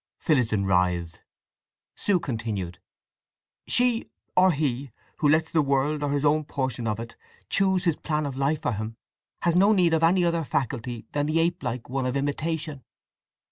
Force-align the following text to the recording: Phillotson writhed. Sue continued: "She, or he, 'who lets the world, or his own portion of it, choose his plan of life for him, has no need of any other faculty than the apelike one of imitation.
Phillotson 0.17 0.65
writhed. 0.65 1.19
Sue 1.93 2.19
continued: 2.19 2.79
"She, 3.67 4.09
or 4.35 4.51
he, 4.51 4.89
'who 5.19 5.29
lets 5.29 5.51
the 5.51 5.61
world, 5.61 6.01
or 6.01 6.09
his 6.09 6.25
own 6.25 6.43
portion 6.45 6.87
of 6.87 6.99
it, 6.99 7.15
choose 7.51 7.83
his 7.83 7.97
plan 7.97 8.25
of 8.25 8.35
life 8.35 8.63
for 8.63 8.71
him, 8.71 8.97
has 9.43 9.55
no 9.55 9.73
need 9.73 9.93
of 9.93 10.01
any 10.01 10.25
other 10.25 10.43
faculty 10.43 11.05
than 11.11 11.27
the 11.27 11.37
apelike 11.39 11.87
one 11.87 12.07
of 12.07 12.17
imitation. 12.17 12.83